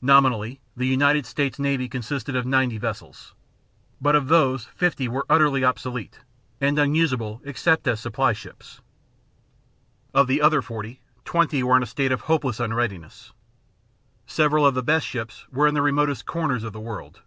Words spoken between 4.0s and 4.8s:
but of these